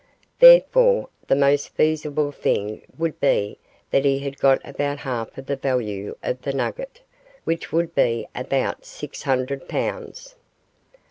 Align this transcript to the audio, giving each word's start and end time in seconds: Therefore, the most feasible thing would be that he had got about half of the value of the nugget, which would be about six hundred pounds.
Therefore, 0.39 1.09
the 1.27 1.35
most 1.35 1.69
feasible 1.75 2.31
thing 2.31 2.81
would 2.97 3.19
be 3.19 3.59
that 3.91 4.03
he 4.03 4.17
had 4.17 4.39
got 4.39 4.59
about 4.67 4.97
half 4.97 5.37
of 5.37 5.45
the 5.45 5.55
value 5.55 6.17
of 6.23 6.41
the 6.41 6.53
nugget, 6.53 7.01
which 7.43 7.71
would 7.71 7.93
be 7.93 8.27
about 8.33 8.83
six 8.83 9.21
hundred 9.21 9.69
pounds. 9.69 10.33